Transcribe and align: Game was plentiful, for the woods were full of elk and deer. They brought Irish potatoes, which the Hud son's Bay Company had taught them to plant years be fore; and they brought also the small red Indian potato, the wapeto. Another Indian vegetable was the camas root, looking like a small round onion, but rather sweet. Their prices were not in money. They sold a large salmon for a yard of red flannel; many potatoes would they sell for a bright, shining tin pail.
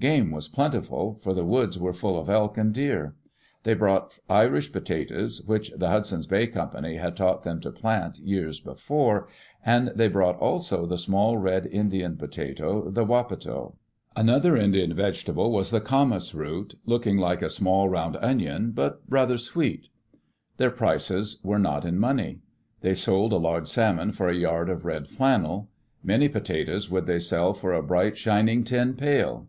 Game 0.00 0.32
was 0.32 0.48
plentiful, 0.48 1.14
for 1.22 1.32
the 1.32 1.44
woods 1.44 1.78
were 1.78 1.92
full 1.92 2.18
of 2.18 2.28
elk 2.28 2.56
and 2.58 2.72
deer. 2.74 3.14
They 3.62 3.74
brought 3.74 4.18
Irish 4.28 4.72
potatoes, 4.72 5.42
which 5.46 5.70
the 5.76 5.90
Hud 5.90 6.06
son's 6.06 6.26
Bay 6.26 6.48
Company 6.48 6.96
had 6.96 7.16
taught 7.16 7.42
them 7.42 7.60
to 7.60 7.70
plant 7.70 8.18
years 8.18 8.58
be 8.58 8.74
fore; 8.74 9.28
and 9.64 9.92
they 9.94 10.08
brought 10.08 10.38
also 10.40 10.86
the 10.86 10.98
small 10.98 11.38
red 11.38 11.66
Indian 11.66 12.16
potato, 12.16 12.90
the 12.90 13.04
wapeto. 13.04 13.76
Another 14.16 14.56
Indian 14.56 14.92
vegetable 14.92 15.52
was 15.52 15.70
the 15.70 15.80
camas 15.80 16.34
root, 16.34 16.74
looking 16.84 17.18
like 17.18 17.40
a 17.42 17.50
small 17.50 17.88
round 17.88 18.16
onion, 18.16 18.72
but 18.72 19.00
rather 19.08 19.38
sweet. 19.38 19.88
Their 20.56 20.72
prices 20.72 21.38
were 21.44 21.60
not 21.60 21.84
in 21.84 21.96
money. 21.96 22.40
They 22.80 22.94
sold 22.94 23.32
a 23.32 23.36
large 23.36 23.68
salmon 23.68 24.10
for 24.10 24.28
a 24.28 24.34
yard 24.34 24.68
of 24.68 24.84
red 24.84 25.06
flannel; 25.06 25.68
many 26.02 26.28
potatoes 26.28 26.90
would 26.90 27.06
they 27.06 27.20
sell 27.20 27.52
for 27.52 27.72
a 27.72 27.82
bright, 27.84 28.18
shining 28.18 28.64
tin 28.64 28.94
pail. 28.94 29.46